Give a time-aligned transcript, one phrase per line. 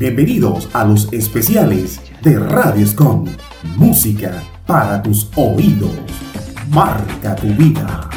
[0.00, 3.26] Bienvenidos a los especiales de Radio Escom.
[3.76, 5.90] Música para tus oídos.
[6.70, 8.08] Marca tu vida.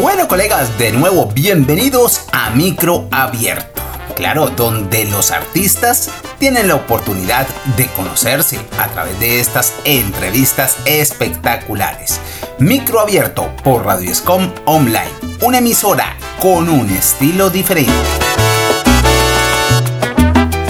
[0.00, 3.82] Bueno colegas, de nuevo bienvenidos a Micro Abierto.
[4.14, 12.20] Claro, donde los artistas tienen la oportunidad de conocerse a través de estas entrevistas espectaculares.
[12.60, 15.10] Micro Abierto por Radio Escom Online,
[15.42, 18.27] una emisora con un estilo diferente.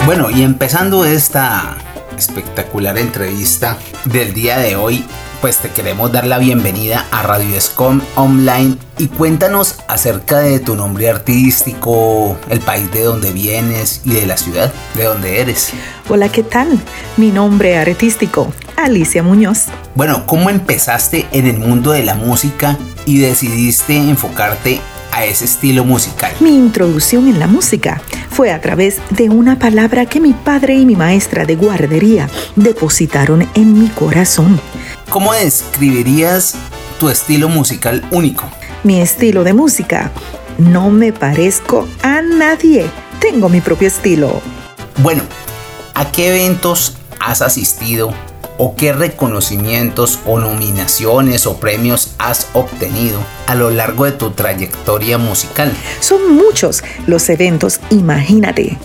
[0.09, 1.77] Bueno, y empezando esta
[2.17, 5.05] espectacular entrevista del día de hoy,
[5.43, 10.77] pues te queremos dar la bienvenida a Radio Escom Online y cuéntanos acerca de tu
[10.77, 15.75] nombre artístico, el país de donde vienes y de la ciudad de donde eres.
[16.09, 16.81] Hola, ¿qué tal?
[17.19, 19.67] Mi nombre artístico, Alicia Muñoz.
[19.95, 24.81] Bueno, ¿cómo empezaste en el mundo de la música y decidiste enfocarte
[25.13, 26.33] a ese estilo musical?
[26.41, 30.87] Mi introducción en la música fue a través de una palabra que mi padre y
[30.87, 34.61] mi maestra de guardería depositaron en mi corazón.
[35.11, 36.57] ¿Cómo describirías
[37.01, 38.45] tu estilo musical único?
[38.85, 40.13] Mi estilo de música.
[40.59, 42.87] No me parezco a nadie.
[43.21, 44.41] Tengo mi propio estilo.
[44.99, 45.23] Bueno,
[45.95, 48.13] ¿a qué eventos has asistido
[48.59, 55.17] o qué reconocimientos o nominaciones o premios has obtenido a lo largo de tu trayectoria
[55.17, 55.73] musical?
[56.01, 58.77] Son muchos los eventos, imagínate.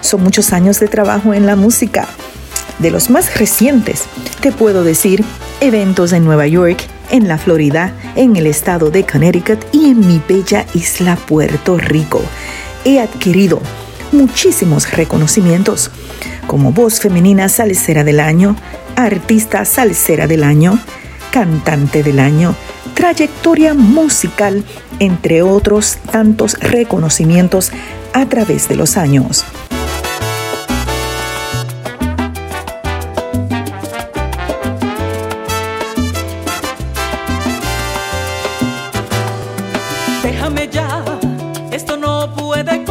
[0.00, 2.06] Son muchos años de trabajo en la música.
[2.78, 4.04] De los más recientes,
[4.40, 5.24] te puedo decir
[5.60, 10.20] eventos en Nueva York, en la Florida, en el estado de Connecticut y en mi
[10.28, 12.20] bella isla Puerto Rico.
[12.84, 13.60] He adquirido
[14.12, 15.90] muchísimos reconocimientos
[16.46, 18.56] como voz femenina salsera del año,
[18.96, 20.78] artista salsera del año,
[21.30, 22.54] cantante del año,
[22.94, 24.64] trayectoria musical,
[24.98, 27.72] entre otros tantos reconocimientos
[28.12, 29.44] a través de los años.
[40.22, 41.04] Déjame ya,
[41.70, 42.84] esto no puede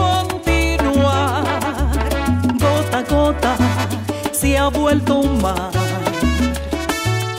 [4.85, 5.71] vuelto un mar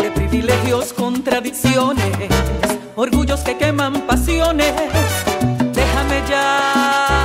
[0.00, 2.16] de privilegios, contradicciones,
[2.96, 4.74] orgullos que queman pasiones.
[5.72, 7.15] Déjame ya,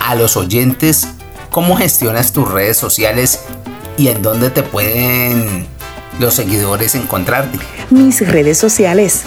[0.00, 1.06] A los oyentes
[1.50, 3.38] cómo gestionas tus redes sociales
[3.96, 5.64] y en dónde te pueden
[6.18, 7.56] los seguidores encontrarte.
[7.90, 9.22] Mis redes sociales.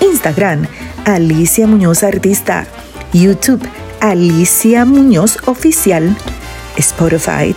[0.00, 0.66] Instagram,
[1.04, 2.66] Alicia Muñoz Artista.
[3.12, 3.62] YouTube,
[4.00, 6.16] Alicia Muñoz Oficial.
[6.76, 7.54] Spotify,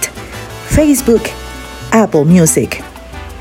[0.69, 1.23] Facebook,
[1.89, 2.83] Apple Music,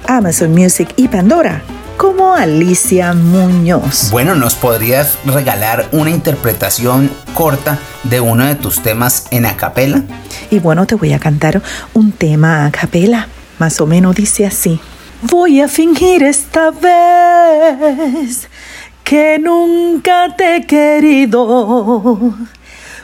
[0.06, 1.62] Amazon Music y Pandora
[1.96, 4.11] como Alicia Muñoz.
[4.11, 10.02] Bueno, ¿nos podrías regalar una interpretación corta de uno de tus temas en acapela?
[10.50, 11.62] Y bueno, te voy a cantar
[11.93, 13.29] un tema a capela.
[13.58, 14.81] Más o menos dice así.
[15.23, 18.49] Voy a fingir esta vez
[19.05, 22.35] que nunca te he querido.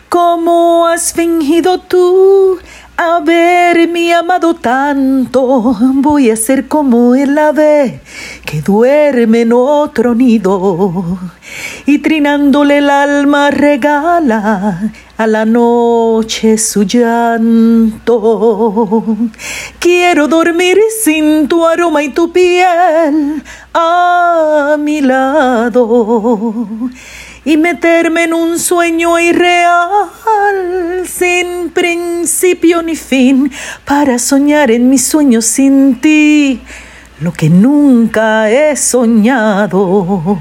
[0.08, 2.58] Como has fingido tú
[3.00, 8.00] haberme amado tanto, voy a ser como el ave
[8.44, 11.18] que duerme en otro nido
[11.86, 18.12] y trinándole el alma regala a la noche su llanto.
[19.78, 23.42] Quiero dormir sin tu aroma y tu piel
[23.72, 26.90] a mi lado
[27.44, 30.08] y meterme en un sueño irreal
[31.06, 33.50] sin principio ni fin
[33.84, 36.60] para soñar en mis sueños sin ti
[37.20, 40.36] lo que nunca he soñado.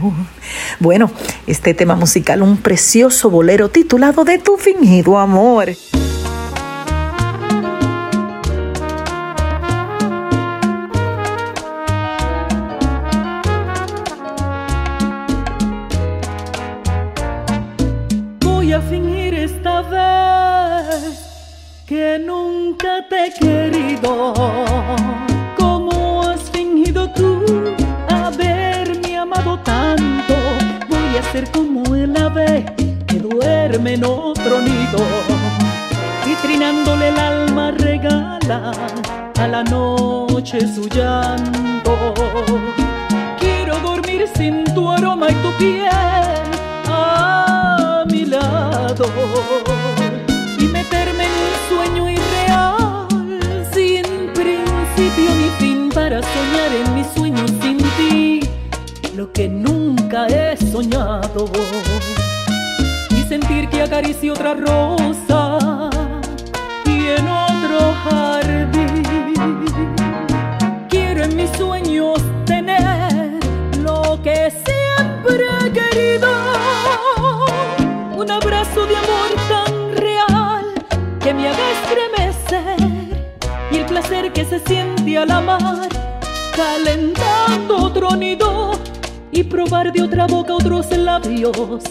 [0.80, 1.12] Bueno,
[1.46, 5.70] este tema musical, un precioso bolero titulado De tu fingido amor.
[23.40, 24.34] Querido,
[25.58, 27.44] como has fingido tú
[28.10, 30.34] haberme amado tanto,
[30.88, 32.66] voy a ser como el ave
[33.08, 35.00] que duerme en otro nido
[36.26, 38.72] y trinándole el alma regala
[39.38, 42.14] a la noche su llanto.
[43.40, 45.90] Quiero dormir sin tu aroma y tu piel.
[46.88, 47.79] A mi
[50.58, 52.90] y meterme en un sueño irreal
[55.18, 58.42] ni fin para soñar en mis sueños sin ti,
[59.16, 61.50] lo que nunca he soñado.
[63.12, 65.90] Y sentir que acaricio otra rosa
[66.86, 69.04] y en otro jardín.
[70.90, 72.20] Quiero en mis sueños
[81.90, 82.78] estremecer
[83.72, 85.90] y el placer que se siente al amar,
[86.56, 88.72] calentando otro nido
[89.32, 91.82] y probar de otra boca otros labios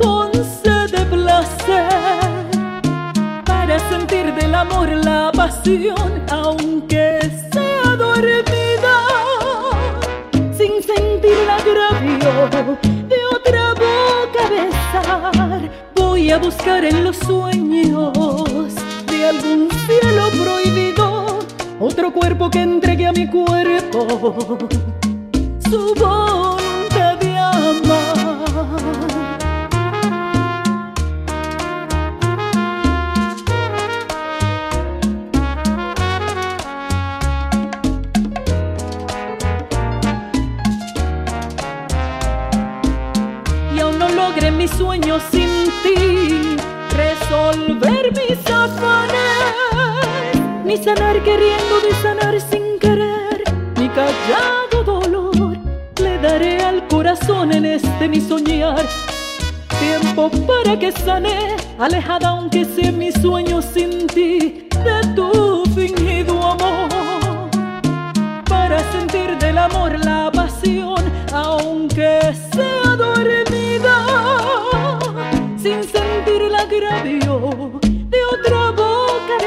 [0.00, 1.88] con sed de placer
[3.44, 7.20] para sentir del amor la pasión, aunque
[7.52, 8.96] sea dormida,
[10.56, 15.70] sin sentir el agravio de otra boca besar.
[15.96, 18.13] Voy a buscar en los sueños
[22.04, 24.06] otro cuerpo que entregue a mi cuerpo.
[25.70, 28.14] Su voluntad de amar.
[44.58, 45.50] Mis sueños sin
[45.82, 46.56] ti,
[46.96, 49.54] resolver mis afanes.
[50.64, 51.83] Ni sanar queriendo
[56.24, 58.84] daré al corazón en este mi soñar.
[59.78, 67.50] Tiempo para que sane, alejada aunque sea mi sueño sin ti, de tu fingido amor.
[68.48, 71.02] Para sentir del amor la pasión,
[71.32, 72.10] aunque
[72.52, 73.96] sea dormida,
[75.62, 77.34] sin sentir el agravio
[78.12, 79.38] de otra boca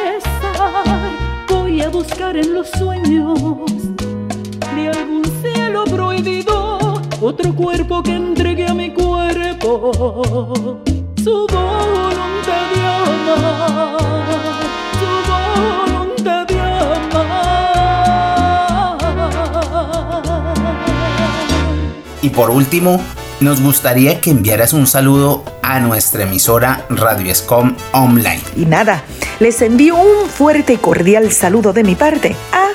[1.49, 3.76] voy a buscar en los sueños
[7.47, 10.81] otro cuerpo que entregue a mi cuerpo
[11.23, 13.97] su voluntad de amar,
[14.99, 17.37] su voluntad de amar.
[22.21, 23.01] Y por último,
[23.39, 28.41] nos gustaría que enviaras un saludo a nuestra emisora Radio Escom Online.
[28.55, 29.03] Y nada,
[29.39, 32.67] les envío un fuerte y cordial saludo de mi parte a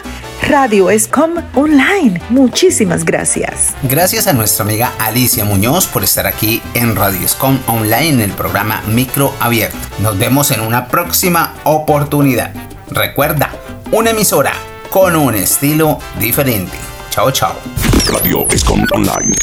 [0.48, 2.20] Radio Escom Online.
[2.28, 3.74] Muchísimas gracias.
[3.84, 8.32] Gracias a nuestra amiga Alicia Muñoz por estar aquí en Radio Escom Online en el
[8.32, 9.78] programa Micro Abierto.
[10.00, 12.52] Nos vemos en una próxima oportunidad.
[12.90, 13.50] Recuerda,
[13.92, 14.52] una emisora
[14.90, 16.76] con un estilo diferente.
[17.10, 17.54] Chao, chao.
[18.06, 19.36] Radio Escom Online.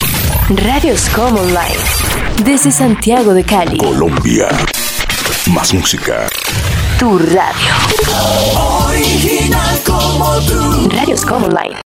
[0.49, 1.77] Radio Escom Online.
[2.43, 3.77] Desde Santiago de Cali.
[3.77, 4.49] Colombia.
[5.47, 6.27] Más música.
[6.99, 7.73] Tu radio.
[8.85, 10.89] Original como tú.
[10.89, 11.77] Radio Escom Online.